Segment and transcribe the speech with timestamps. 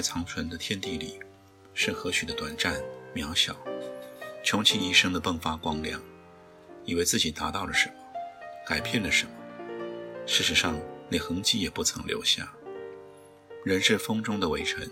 [0.00, 1.20] 在长存的天地里，
[1.74, 2.82] 是何许的短暂、
[3.14, 3.54] 渺小，
[4.42, 6.00] 穷其一生的迸发光亮，
[6.86, 7.94] 以为自己达到了什么，
[8.66, 9.32] 改变了什么，
[10.24, 12.50] 事实上连痕迹也不曾留下。
[13.62, 14.90] 人是风中的微尘。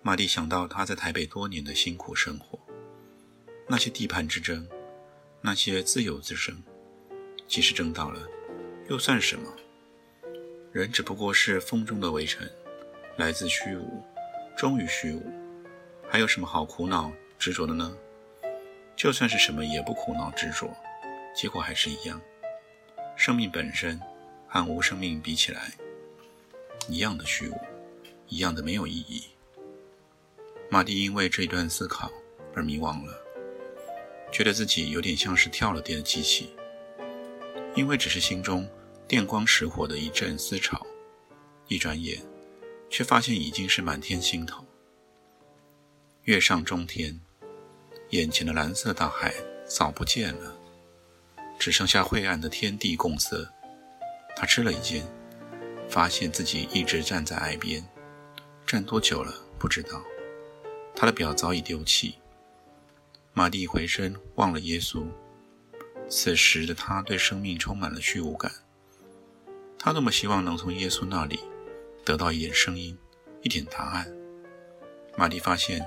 [0.00, 2.58] 马蒂想到他在台北多年的辛苦生活，
[3.68, 4.66] 那些地盘之争，
[5.42, 6.62] 那些自由之争，
[7.46, 8.26] 即使争到了，
[8.88, 9.54] 又算什么？
[10.72, 12.50] 人只不过是风中的微尘。
[13.16, 14.02] 来自虚无，
[14.56, 15.22] 终于虚无，
[16.08, 17.96] 还有什么好苦恼执着的呢？
[18.96, 20.72] 就算是什么也不苦恼执着，
[21.34, 22.20] 结果还是一样。
[23.16, 24.00] 生命本身
[24.46, 25.72] 和无生命比起来，
[26.88, 27.60] 一样的虚无，
[28.28, 29.24] 一样的没有意义。
[30.70, 32.10] 马蒂因为这一段思考
[32.54, 33.12] 而迷惘了，
[34.30, 36.54] 觉得自己有点像是跳了电的机器，
[37.74, 38.68] 因为只是心中
[39.08, 40.86] 电光石火的一阵思潮，
[41.66, 42.20] 一转眼。
[42.88, 44.64] 却发现已经是满天星斗，
[46.24, 47.20] 月上中天，
[48.10, 49.34] 眼前的蓝色大海
[49.66, 50.56] 早不见了，
[51.58, 53.50] 只剩下晦暗的天地共色。
[54.36, 55.06] 他吃了一惊，
[55.88, 57.84] 发现自己一直站在岸边，
[58.66, 60.02] 站多久了不知道。
[60.94, 62.16] 他的表早已丢弃。
[63.32, 65.04] 马蒂回身望了耶稣，
[66.08, 68.52] 此时的他对生命充满了虚无感。
[69.76, 71.40] 他多么希望能从耶稣那里。
[72.04, 72.96] 得到一点声音，
[73.42, 74.06] 一点答案。
[75.16, 75.78] 玛丽发现，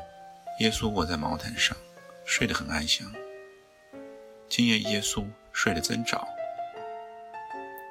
[0.59, 1.77] 耶稣卧在毛毯上，
[2.25, 3.13] 睡得很安详。
[4.49, 6.27] 今夜耶稣睡得真早。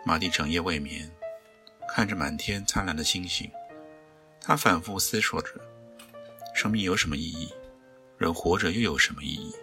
[0.04, 1.10] 玛丽整夜未眠，
[1.88, 3.50] 看着满天灿烂的星星，
[4.40, 5.50] 她反复思索着：
[6.54, 7.52] 生命有什么意义？
[8.18, 9.54] 人活着又有什么意义？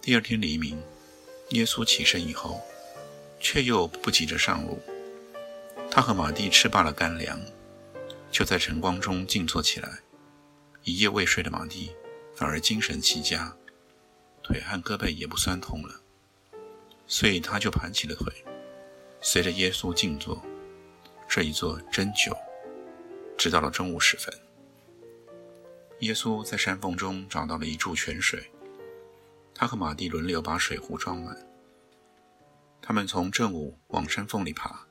[0.00, 0.82] 第二天黎明，
[1.50, 2.60] 耶稣起身以后，
[3.40, 4.80] 却又不急着上路。
[5.94, 7.38] 他和马蒂吃罢了干粮，
[8.30, 9.98] 就在晨光中静坐起来。
[10.84, 11.94] 一夜未睡的马蒂
[12.34, 13.54] 反而精神齐佳，
[14.42, 15.94] 腿和胳膊也不酸痛了，
[17.06, 18.32] 所以他就盘起了腿，
[19.20, 20.42] 随着耶稣静坐。
[21.28, 22.34] 这一坐真久，
[23.36, 24.34] 直到了中午时分。
[26.00, 28.50] 耶稣在山缝中找到了一注泉水，
[29.54, 31.36] 他和马蒂轮流把水壶装满。
[32.80, 34.86] 他们从正午往山缝里爬。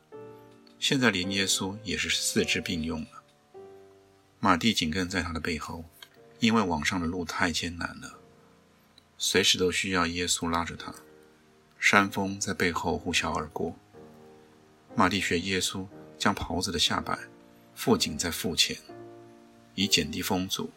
[0.81, 3.23] 现在连耶稣也是四肢并用了，
[4.39, 5.85] 马蒂紧跟在他的背后，
[6.39, 8.17] 因为往上的路太艰难了，
[9.15, 10.91] 随时都需要耶稣拉着他。
[11.79, 13.75] 山峰在背后呼啸而过，
[14.95, 15.85] 马蒂学耶稣
[16.17, 17.15] 将袍子的下摆
[17.75, 18.75] 附紧在腹前，
[19.75, 20.71] 以减低风阻。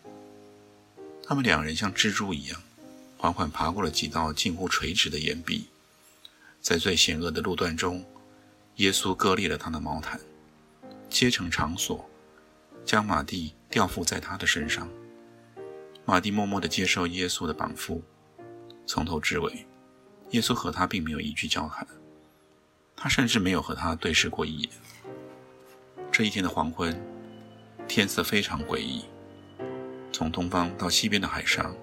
[1.22, 2.62] 他们两人像蜘蛛一样，
[3.16, 5.68] 缓缓爬过了几道近乎垂直的岩壁，
[6.60, 8.04] 在最险恶的路段中。
[8.76, 10.20] 耶稣割裂了他的毛毯，
[11.08, 12.08] 切成长索，
[12.84, 14.88] 将马蒂吊缚在他的身上。
[16.04, 18.02] 马蒂默默地接受耶稣的绑缚，
[18.84, 19.66] 从头至尾，
[20.30, 21.86] 耶稣和他并没有一句交谈，
[22.96, 24.70] 他甚至没有和他对视过一眼。
[26.10, 27.00] 这一天的黄昏，
[27.86, 29.04] 天色非常诡异，
[30.12, 31.74] 从东方到西边的海上，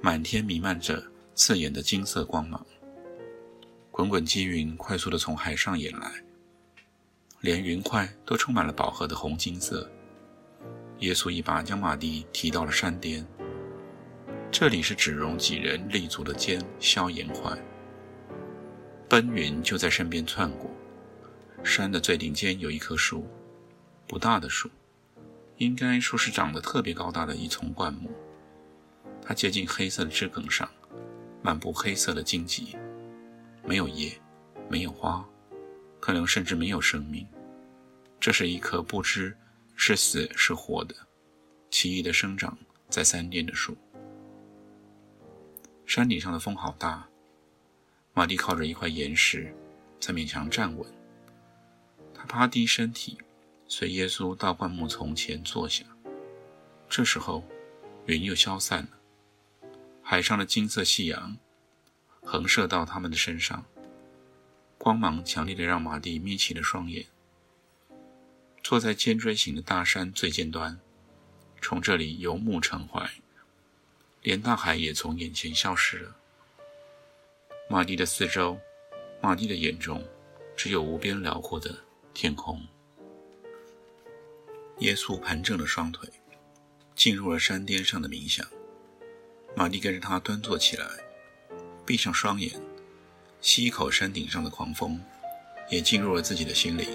[0.00, 1.02] 满天弥漫着
[1.34, 2.66] 刺眼的金色光芒。
[3.92, 6.10] 滚滚积云快速地从海上引来，
[7.42, 9.86] 连云块都充满了饱和的红金色。
[11.00, 13.22] 耶稣一把将马蒂提到了山巅，
[14.50, 17.54] 这里是只容几人立足的尖削岩块。
[19.10, 20.70] 奔云就在身边窜过，
[21.62, 23.26] 山的最顶尖有一棵树，
[24.08, 24.70] 不大的树，
[25.58, 28.10] 应该说是长得特别高大的一丛灌木。
[29.20, 30.66] 它接近黑色的枝梗上，
[31.42, 32.74] 漫布黑色的荆棘。
[33.64, 34.12] 没有叶，
[34.68, 35.26] 没有花，
[36.00, 37.26] 可能甚至没有生命。
[38.20, 39.36] 这是一棵不知
[39.74, 40.94] 是死是活的
[41.70, 42.56] 奇异的生长
[42.88, 43.76] 在山巅的树。
[45.86, 47.08] 山顶上的风好大，
[48.14, 49.54] 马蒂靠着一块岩石
[50.00, 50.86] 才勉强站稳。
[52.14, 53.18] 他趴低身体，
[53.66, 55.84] 随耶稣到灌木丛前坐下。
[56.88, 57.42] 这时候，
[58.06, 59.68] 云又消散了，
[60.02, 61.36] 海上的金色夕阳。
[62.22, 63.64] 横射到他们的身上，
[64.78, 67.06] 光芒强烈的让马蒂眯起了双眼。
[68.62, 70.78] 坐在尖锥形的大山最尖端，
[71.60, 73.10] 从这里游目骋怀，
[74.22, 76.16] 连大海也从眼前消失了。
[77.68, 78.58] 马蒂的四周，
[79.20, 80.02] 马蒂的眼中，
[80.56, 81.76] 只有无边辽阔的
[82.14, 82.64] 天空。
[84.78, 86.08] 耶稣盘正了双腿，
[86.94, 88.46] 进入了山巅上的冥想。
[89.56, 90.86] 马蒂跟着他端坐起来，
[91.84, 92.60] 闭上双眼，
[93.40, 95.00] 吸一口山顶上的狂风，
[95.68, 96.86] 也进入了自己的心灵。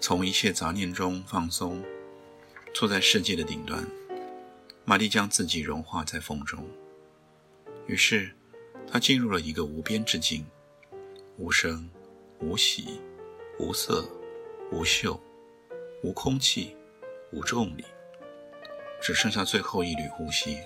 [0.00, 1.82] 从一切杂念中放松，
[2.74, 3.86] 坐在世界的顶端，
[4.84, 6.68] 玛丽将自己融化在风中。
[7.86, 8.34] 于是，
[8.90, 10.44] 她进入了一个无边之境，
[11.36, 11.88] 无声、
[12.40, 13.00] 无息、
[13.60, 14.04] 无色、
[14.72, 15.20] 无嗅、
[16.02, 16.76] 无空气、
[17.30, 17.84] 无重力，
[19.00, 20.58] 只剩下最后一缕呼吸，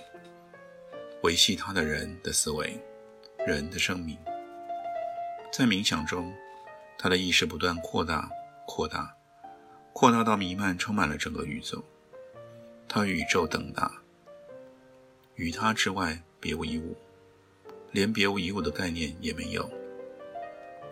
[1.27, 2.79] 维系他的人的思维，
[3.45, 4.17] 人的生命。
[5.51, 6.33] 在冥想中，
[6.97, 8.31] 他的意识不断扩大、
[8.65, 9.13] 扩大。
[9.91, 11.83] 扩大到弥漫，充满了整个宇宙。
[12.87, 13.91] 他与宇宙等大，
[15.35, 16.95] 与他之外别无一物，
[17.91, 19.69] 连别无一物的概念也没有。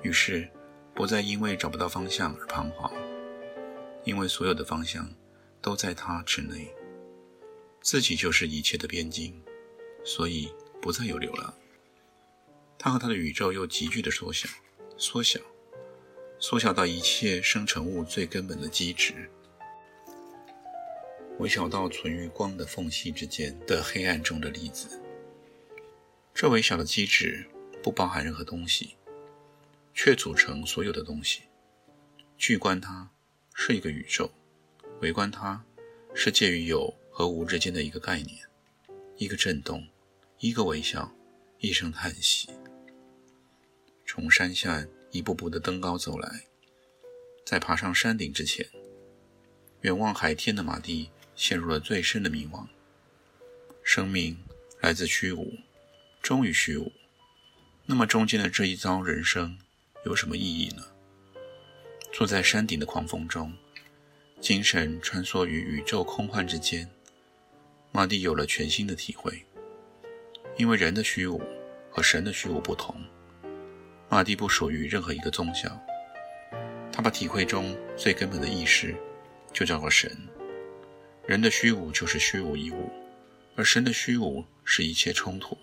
[0.02, 0.50] 于是，
[0.94, 2.92] 不再因为找不到方向而彷徨，
[4.04, 5.10] 因为所有的方向
[5.62, 6.68] 都在他之内。
[7.80, 9.42] 自己就是一切的边境，
[10.06, 10.50] 所以
[10.82, 11.54] 不再有流浪。
[12.78, 14.48] 他和他的宇宙又急剧的缩小，
[14.98, 15.40] 缩小。
[16.38, 19.32] 缩小到一切生成物最根本的基质，
[21.40, 25.02] 微小到存于光的缝隙之间的黑暗中的粒子。
[26.34, 27.48] 这微小的基质
[27.82, 28.96] 不包含任何东西，
[29.94, 31.44] 却组成所有的东西。
[32.38, 33.10] 巨观它
[33.54, 34.30] 是一个宇宙，
[35.02, 35.64] 微观它
[36.14, 38.38] 是介于有和无之间的一个概念，
[39.16, 39.88] 一个震动，
[40.46, 41.12] 一个微笑，
[41.58, 42.48] 一声叹息。
[44.06, 44.86] 从山下。
[45.12, 46.44] 一步步的登高走来，
[47.46, 48.68] 在爬上山顶之前，
[49.80, 52.68] 远望海天的马蒂陷入了最深的迷惘。
[53.82, 54.38] 生命
[54.82, 55.54] 来自虚无，
[56.22, 56.92] 终于虚无。
[57.86, 59.58] 那么中间的这一遭人生
[60.06, 60.84] 有什么意义呢？
[62.12, 63.54] 坐在山顶的狂风中，
[64.42, 66.92] 精神穿梭于宇宙空幻之间，
[67.94, 69.46] 马蒂有了全新的体会。
[70.58, 71.42] 因为人的虚无
[71.90, 72.96] 和神的虚无不同。
[74.10, 75.70] 马蒂不属于任何一个宗教，
[76.92, 78.96] 他把体会中最根本的意识
[79.52, 80.10] 就叫做神。
[81.26, 82.90] 人的虚无就是虚无一物，
[83.56, 85.58] 而神的虚无是一切冲突、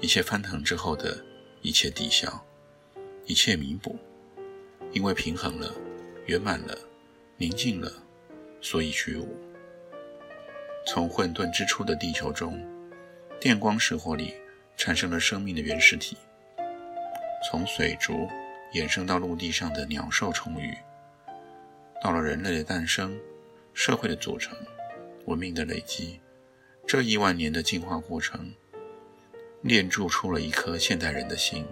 [0.00, 1.22] 一切翻腾之后的
[1.60, 2.46] 一切抵消、
[3.26, 3.98] 一切弥补。
[4.92, 5.74] 因为平衡了、
[6.26, 6.78] 圆满了、
[7.38, 7.90] 宁静了，
[8.60, 9.36] 所以虚无。
[10.86, 12.62] 从混沌之初的地球中，
[13.42, 14.36] 电光石火里
[14.76, 16.16] 产生了生命的原始体。
[17.50, 18.28] 从水族
[18.72, 20.72] 衍生到陆地上的鸟兽虫鱼，
[22.00, 23.18] 到了人类的诞生、
[23.74, 24.56] 社会的组成、
[25.24, 26.20] 文明的累积，
[26.86, 28.54] 这亿万年的进化过程，
[29.62, 31.66] 炼铸出了一颗现代人的心。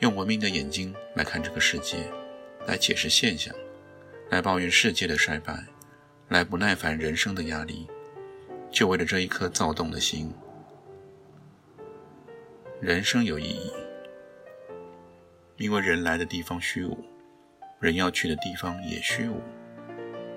[0.00, 1.96] 用文明的眼睛来看这个世界，
[2.66, 3.54] 来解释现象，
[4.28, 5.64] 来抱怨世界的衰败，
[6.28, 7.86] 来不耐烦人生的压力，
[8.70, 10.30] 就为了这一颗躁动的心。
[12.82, 13.70] 人生有意义。
[15.56, 16.98] 因为人来的地方虚无，
[17.78, 19.40] 人要去的地方也虚无，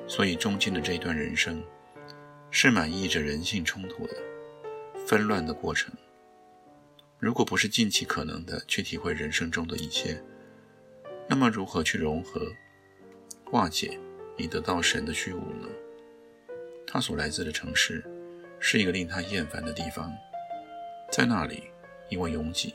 [0.06, 1.60] 所以中间的这一段人生，
[2.52, 4.14] 是满溢着人性冲突的
[5.08, 5.92] 纷乱的过程。
[7.18, 10.22] 如果不是尽其可能的去体会人生中的一切，
[11.28, 12.40] 那么如何去融合、
[13.50, 14.00] 化解，
[14.38, 15.68] 以得到神的虚无呢？
[16.86, 18.06] 他所来自的城市，
[18.60, 20.14] 是一个令他厌烦的地方，
[21.12, 21.64] 在那里，
[22.10, 22.74] 因为拥挤。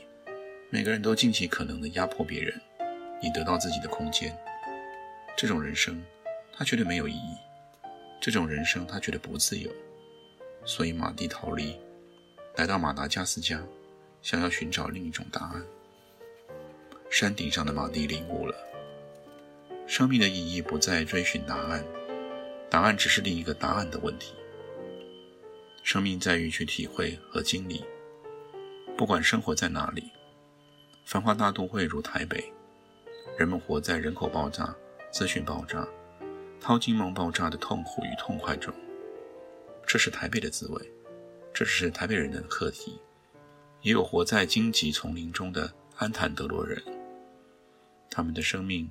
[0.69, 2.59] 每个人都尽其可能地压迫别人，
[3.21, 4.37] 以得到自己的空间。
[5.35, 6.01] 这种人生，
[6.53, 7.35] 他觉得没有意义；
[8.21, 9.69] 这种人生，他觉得不自由。
[10.63, 11.75] 所以马蒂逃离，
[12.55, 13.61] 来到马达加斯加，
[14.21, 15.63] 想要寻找另一种答案。
[17.09, 18.55] 山顶上的马蒂领悟了：
[19.87, 21.83] 生命的意义不在追寻答案，
[22.69, 24.33] 答案只是另一个答案的问题。
[25.83, 27.83] 生命在于去体会和经历，
[29.01, 30.11] 不管生活在哪里。
[31.05, 32.53] 繁华大都会如台北，
[33.35, 34.75] 人们活在人口爆炸、
[35.09, 35.87] 资讯爆炸、
[36.59, 38.71] 淘金梦爆炸的痛苦与痛快中。
[39.87, 40.91] 这是台北的滋味，
[41.51, 42.99] 这只是台北人的课题。
[43.81, 46.79] 也有活在荆棘丛林中的安坦德罗人，
[48.07, 48.87] 他们的生命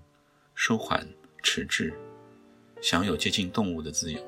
[0.56, 1.06] 舒缓、
[1.40, 1.94] 迟滞，
[2.82, 4.20] 享有接近动物的自由，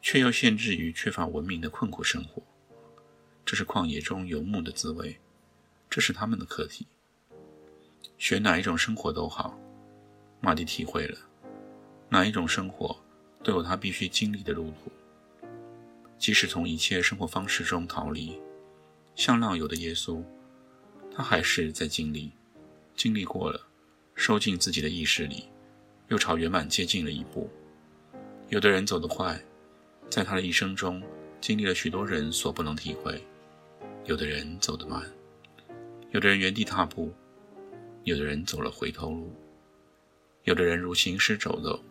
[0.00, 2.40] 却又限制于缺乏文明的困苦生活。
[3.46, 5.16] 这是旷野中游牧的滋味。
[5.88, 6.84] 这是他们的课题。
[8.18, 9.56] 选哪一种生活都好，
[10.40, 11.18] 马蒂体会了，
[12.08, 12.94] 哪一种生活
[13.44, 14.90] 都有他必须经历的路途。
[16.18, 18.36] 即使从一切生活方式中逃离，
[19.14, 20.20] 像浪游的耶稣，
[21.14, 22.32] 他还是在经历，
[22.96, 23.60] 经历过了，
[24.16, 25.48] 收进自己的意识里，
[26.08, 27.48] 又朝圆满接近了一步。
[28.48, 29.40] 有的人走得快，
[30.10, 31.02] 在他的一生中
[31.40, 33.20] 经历了许多人所不能体会；
[34.06, 35.02] 有的人走得慢，
[36.12, 37.12] 有的人原地踏步。
[38.04, 39.34] 有的人走了回头路，
[40.44, 41.82] 有的人如行尸走肉，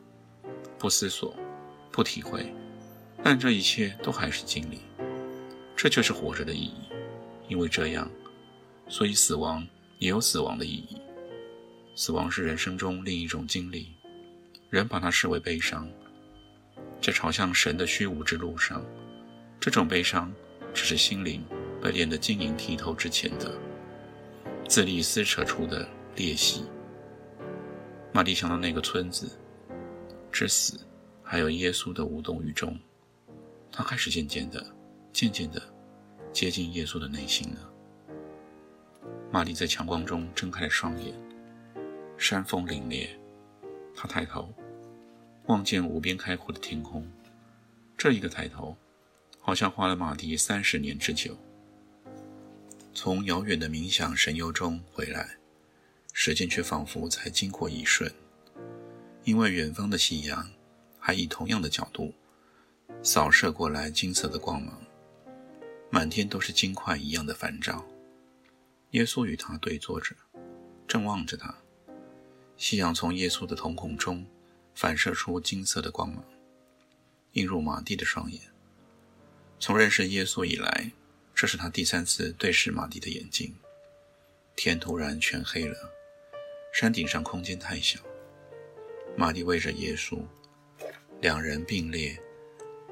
[0.79, 1.35] 不思索，
[1.91, 2.49] 不体会，
[3.21, 4.79] 但这一切都还是经历。
[5.75, 6.85] 这就是活着的意义，
[7.49, 8.09] 因为这样，
[8.87, 9.67] 所以死亡
[9.99, 11.01] 也有死亡的意义。
[11.97, 13.89] 死亡是人生中另一种经历，
[14.69, 15.85] 人把它视为悲伤。
[17.01, 18.81] 在朝向神的虚无之路上，
[19.59, 20.33] 这种悲伤
[20.73, 21.43] 只是心灵
[21.85, 23.53] 被练得晶莹剔透之前的
[24.67, 25.87] 自力撕扯出的。
[26.15, 26.63] 裂隙。
[28.13, 29.29] 马蒂想到那个村子
[30.31, 30.79] 之死，
[31.21, 32.79] 还有耶稣的无动于衷，
[33.69, 34.65] 他开始渐渐的、
[35.11, 35.61] 渐渐的
[36.31, 37.69] 接近耶稣的内心了。
[39.29, 41.13] 玛丽在强光中睁开了双眼，
[42.17, 43.09] 山峰凛冽，
[43.93, 44.53] 他抬头
[45.47, 47.05] 望见无边开阔的天空。
[47.97, 48.75] 这一个抬头，
[49.41, 51.37] 好像花了马蒂三十年之久。
[52.95, 55.37] 从遥远的冥想神游中回来。
[56.13, 58.09] 时间却仿佛才经过一瞬，
[59.25, 60.49] 因为远方的夕阳
[60.97, 62.13] 还以同样的角度
[63.03, 64.81] 扫射过来，金色的光芒，
[65.89, 67.85] 满天都是金块一样的繁照。
[68.91, 70.15] 耶稣与他对坐着，
[70.87, 71.53] 正望着他。
[72.55, 74.25] 夕阳从耶稣的瞳孔中
[74.73, 76.23] 反射出金色的光芒，
[77.33, 78.41] 映入马蒂的双眼。
[79.59, 80.93] 从认识耶稣以来，
[81.35, 83.53] 这是他第三次对视马蒂的眼睛。
[84.55, 85.75] 天突然全黑了。
[86.71, 87.99] 山顶上空间太小，
[89.15, 90.21] 马蒂偎着耶稣，
[91.21, 92.17] 两人并列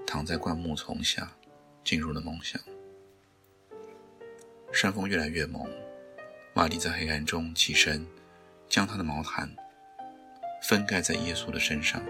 [0.08, 1.30] 躺在灌木丛下，
[1.84, 2.62] 进入了梦乡。
[4.72, 5.70] 山风越来越猛，
[6.54, 8.08] 马蒂在黑暗中起身，
[8.70, 9.54] 将他的毛毯
[10.64, 12.02] 分盖在耶稣的身上，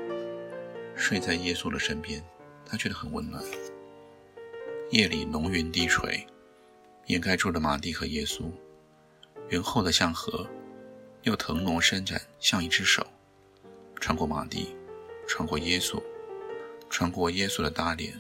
[0.96, 2.24] 睡在耶稣的身边，
[2.68, 3.44] 他觉得很温暖。
[4.94, 6.24] 夜里浓云低垂，
[7.08, 8.44] 掩盖住了马蒂和耶稣，
[9.50, 10.48] 云厚的像河。
[11.24, 13.04] 又腾挪伸展，像一只手，
[13.96, 14.76] 穿过马蒂，
[15.28, 16.00] 穿过耶稣，
[16.92, 18.14] 穿过耶稣的大脸。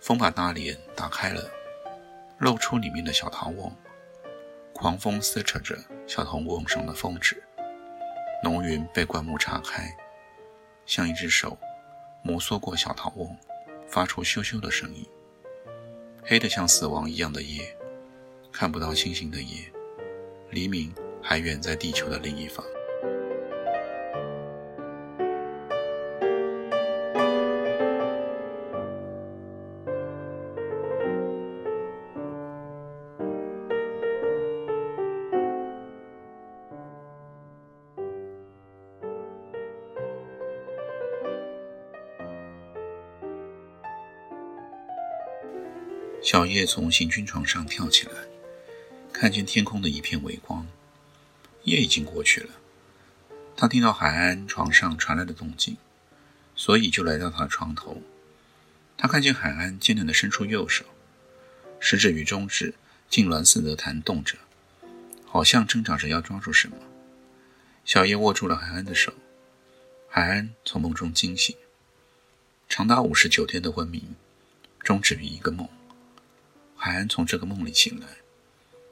[0.00, 1.50] 风把大脸打开了，
[2.38, 3.76] 露出里面的小桃瓮。
[4.72, 7.42] 狂风撕扯着小桃瓮上的风纸，
[8.44, 9.92] 浓云被灌木叉开，
[10.86, 11.58] 像一只手
[12.22, 13.36] 摩挲过小桃瓮，
[13.88, 15.04] 发出咻咻的声音。
[16.22, 17.76] 黑得像死亡一样的夜，
[18.50, 19.70] 看不到星星的夜，
[20.50, 20.92] 黎明。
[21.22, 22.64] 还远在地球的另一方。
[46.50, 48.12] 小叶从行军床上跳起来，
[49.12, 50.66] 看见天空的一片微光。
[51.62, 52.50] 夜已经过去了，
[53.56, 55.76] 他听到海安床上传来的动静，
[56.56, 58.02] 所以就来到他的床头。
[58.96, 60.84] 他看见海安艰难地伸出右手，
[61.78, 62.74] 食指与中指
[63.08, 64.36] 痉挛似的弹动着，
[65.24, 66.76] 好像挣扎着要抓住什么。
[67.84, 69.14] 小叶握住了海安的手，
[70.08, 71.54] 海安从梦中惊醒，
[72.68, 74.02] 长达五十九天的昏迷，
[74.80, 75.68] 终止于一个梦。
[76.82, 78.06] 海安从这个梦里醒来，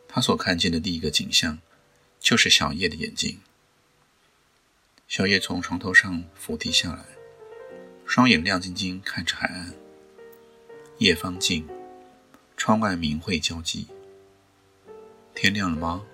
[0.06, 1.58] 他所看见的第一个景象。
[2.20, 3.38] 就是小叶的眼睛。
[5.06, 7.04] 小叶从床头上俯地下来，
[8.04, 9.72] 双眼亮晶晶看着海岸。
[10.98, 11.66] 夜方静，
[12.56, 13.86] 窗外明晦交际。
[15.34, 16.04] 天亮了吗？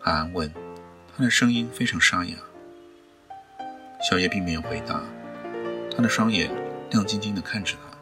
[0.00, 0.52] 海岸问，
[1.16, 2.36] 他的声音非常沙哑。
[4.02, 5.02] 小叶并没有回答，
[5.94, 6.50] 他的双眼
[6.90, 7.97] 亮晶晶的看着他，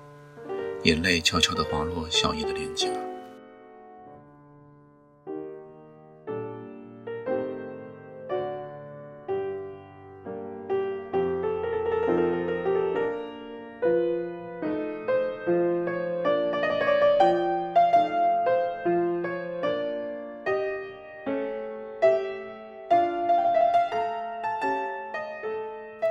[0.87, 2.87] 眼泪悄悄地滑落小叶的脸颊。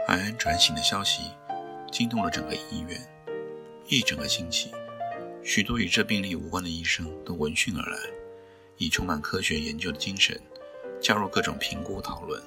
[0.06, 1.32] 海安转醒的消息
[1.90, 3.15] 惊动了整个医院。
[3.88, 4.72] 一整个星期，
[5.44, 8.00] 许多与这病例无关的医生都闻讯而来，
[8.78, 10.42] 以充满科学研究的精神，
[11.00, 12.42] 加入各种评估讨论。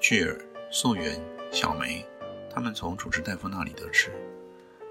[0.00, 0.36] 巨尔、
[0.72, 1.22] 溯源、
[1.52, 2.04] 小梅，
[2.52, 4.10] 他们从主治大夫那里得知，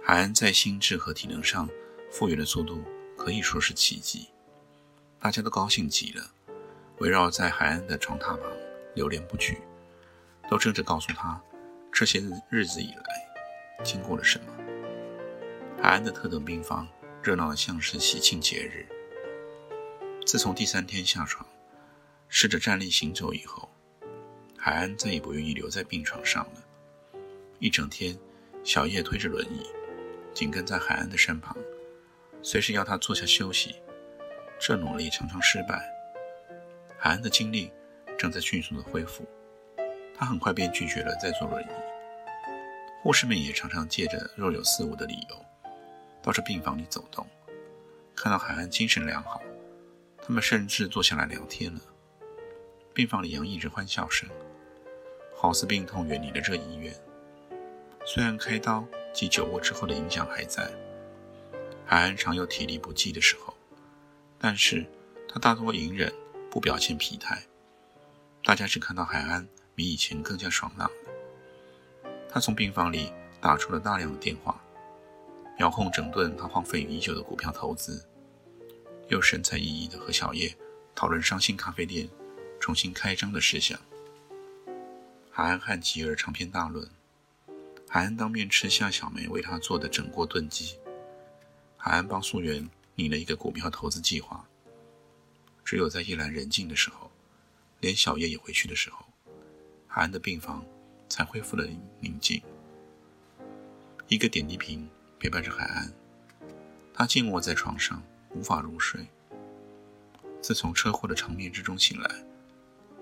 [0.01, 1.69] 海安在心智和体能上
[2.09, 2.81] 复原的速度
[3.17, 4.29] 可以说是奇迹。
[5.19, 6.25] 大家都高兴极了，
[7.00, 8.50] 围绕在海安的床榻旁
[8.95, 9.57] 流连不去，
[10.50, 11.41] 都争着告诉他
[11.91, 14.62] 这些日子以来经过了什么。
[15.83, 16.87] 海安的特等病房
[17.21, 18.87] 热闹的像是喜庆节日。
[20.25, 21.45] 自从第三天下床，
[22.29, 23.69] 试着站立行走以后，
[24.57, 26.63] 海安再也不愿意留在病床上了。
[27.59, 28.17] 一整天，
[28.63, 29.65] 小叶推着轮椅，
[30.33, 31.53] 紧跟在海安的身旁，
[32.41, 33.75] 随时要他坐下休息。
[34.57, 35.85] 这努力常常失败。
[36.97, 37.69] 海安的精力
[38.17, 39.27] 正在迅速的恢复，
[40.15, 41.67] 他很快便拒绝了再坐轮椅。
[43.01, 45.45] 护士们也常常借着若有似无的理由，
[46.24, 47.27] 到这病房里走动。
[48.15, 49.39] 看到海安精神良好。
[50.25, 51.82] 他们甚至坐下来聊天了。
[52.94, 54.30] 病房里洋溢着欢笑声，
[55.36, 56.96] 好似病痛远离了这医院。
[58.06, 60.72] 虽然开刀及酒窝之后的影响还在，
[61.86, 63.53] 海安常有体力不济的时候，
[64.39, 64.86] 但是
[65.27, 66.10] 他大多隐忍，
[66.50, 67.44] 不表现疲态。
[68.46, 72.10] 大家只看到海安比以前更加爽朗了。
[72.32, 73.12] 他从病房里
[73.42, 74.63] 打出了大量的电话，
[75.57, 78.05] 遥控整顿他荒废已久的股票投资。
[79.10, 80.55] 又神采奕奕地和小叶
[80.95, 82.10] 讨论伤心咖啡店
[82.60, 83.79] 重新开张的事项。
[85.29, 86.88] 海安和吉尔长篇大论，
[87.89, 90.77] 海安当面吃下小梅为他做的整锅炖鸡。
[91.77, 94.45] 海安帮素媛拟了一个股票投资计划。
[95.65, 97.12] 只有在夜阑人静的时候，
[97.79, 99.05] 连小叶也回去的时候，
[99.88, 100.65] 海安的病房
[101.10, 101.67] 才恢复了
[102.00, 102.41] 宁静。
[104.07, 104.88] 一个点滴瓶
[105.24, 105.89] 陪伴着海安，
[106.94, 108.03] 他静卧在床上。
[108.36, 109.08] 无法入睡。
[110.42, 112.10] 自从车祸的场面之中醒来，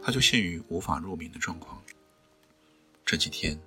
[0.03, 1.81] 他就陷于无法入眠的状况。
[3.05, 3.57] 这几天，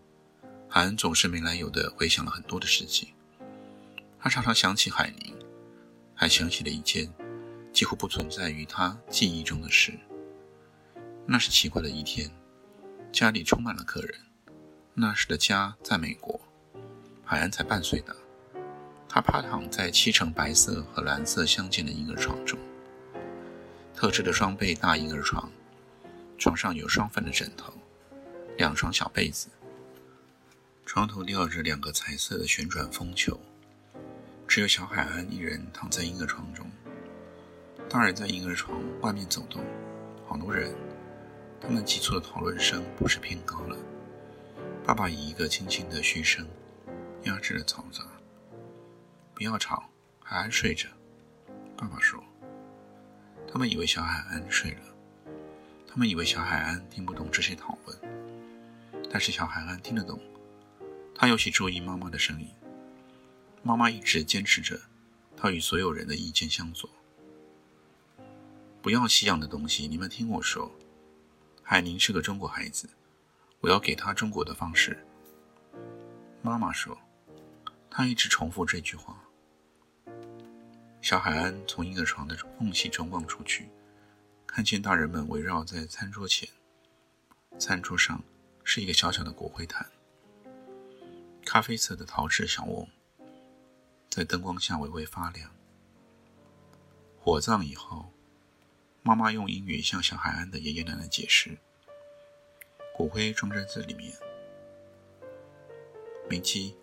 [0.68, 3.08] 海恩总是没来由的回想了很多的事情。
[4.20, 5.34] 他常常想起海宁，
[6.14, 7.10] 还想起了一件
[7.72, 9.98] 几乎不存在于他记忆中的事。
[11.26, 12.30] 那是奇怪的一天，
[13.10, 14.14] 家里充满了客人。
[14.92, 16.38] 那时的家在美国，
[17.24, 18.14] 海恩才半岁大。
[19.14, 22.58] 他趴躺在漆成白色和蓝色相间的婴儿床中，
[23.94, 25.48] 特制的双倍大婴儿床，
[26.36, 27.72] 床上有双份的枕头，
[28.58, 29.46] 两床小被子，
[30.84, 33.38] 床头吊着两个彩色的旋转风球，
[34.48, 36.68] 只有小海安一人躺在婴儿床中，
[37.88, 39.62] 大人在婴儿床外面走动，
[40.26, 40.74] 好多人，
[41.60, 43.76] 他们急促的讨论声不是偏高了，
[44.84, 46.44] 爸爸以一个轻轻的嘘声
[47.22, 48.02] 压制了嘈杂。
[49.34, 49.90] 不要吵，
[50.22, 50.88] 海安睡着。
[51.76, 52.22] 爸爸说
[53.50, 54.82] ：“他们以为小海安睡了，
[55.88, 57.98] 他们以为小海安听不懂这些讨论，
[59.10, 60.20] 但是小海安听得懂。
[61.16, 62.48] 他尤其注意妈妈的声音。
[63.64, 64.80] 妈妈一直坚持着，
[65.36, 66.88] 他与所有人的意见相左。
[68.80, 70.70] 不要西洋的东西，你们听我说。
[71.60, 72.88] 海宁是个中国孩子，
[73.60, 75.04] 我要给他中国的方式。”
[76.40, 76.96] 妈妈说。
[77.96, 79.23] 他一直重复这句话。
[81.04, 83.68] 小海安从婴儿床的缝隙中望出去，
[84.46, 86.48] 看见大人们围绕在餐桌前。
[87.58, 88.24] 餐桌上
[88.64, 89.86] 是一个小小的骨灰坛，
[91.44, 92.88] 咖啡色的陶制小瓮，
[94.08, 95.50] 在灯光下微微发亮。
[97.20, 98.10] 火葬以后，
[99.02, 101.58] 妈妈用英语向小海安的爷爷奶奶解释：
[102.96, 104.16] 骨灰装在这里面。
[106.30, 106.74] 明基。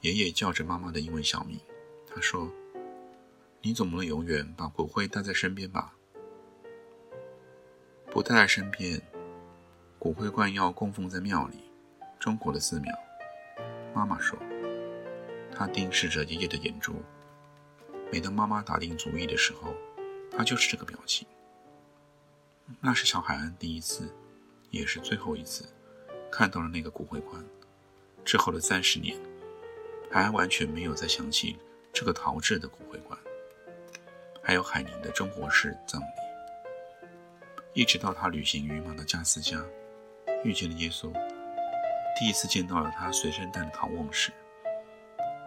[0.00, 1.60] 爷爷叫着妈妈的英文小名，
[2.12, 2.52] 他说
[3.60, 5.94] ：“你总不能永远把骨灰带在身边吧？
[8.10, 9.00] 不带在身边，
[9.98, 11.56] 骨灰罐要供奉在庙里，
[12.18, 12.92] 中国的寺庙。”
[13.94, 14.38] 妈妈说。
[15.54, 17.02] 他盯视着爷爷的眼珠，
[18.12, 19.74] 每当妈妈打定主意的时候，
[20.30, 21.26] 他就是这个表情。
[22.80, 24.08] 那是小海安第一次，
[24.70, 25.64] 也是最后一次，
[26.30, 27.44] 看到了那个骨灰罐。
[28.24, 29.18] 之后的三十年。
[30.12, 31.58] 海安完全没有再想起
[31.92, 33.18] 这个陶制的骨灰罐，
[34.48, 36.06] 还有海宁的中国式葬礼。
[37.74, 39.58] 一直到他旅行于马达加斯加，
[40.42, 41.12] 遇见了耶稣，
[42.18, 44.32] 第一次见到了他随身带的陶瓮时，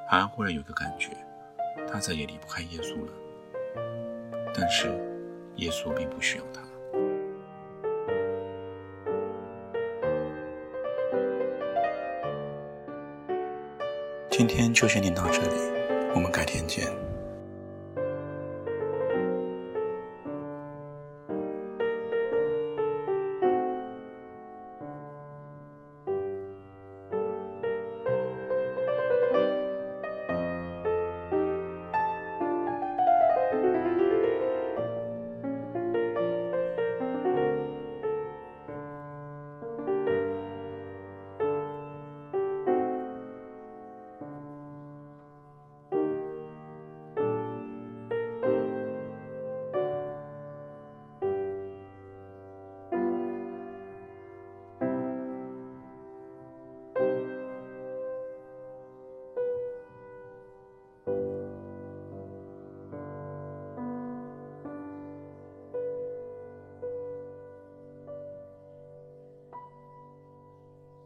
[0.07, 1.09] 海安忽然有个感觉，
[1.91, 3.11] 他再也离不开耶稣了。
[4.53, 4.87] 但是，
[5.55, 6.61] 耶稣并不需要他。
[14.29, 15.55] 今天就先念到这里，
[16.13, 16.87] 我们改天见。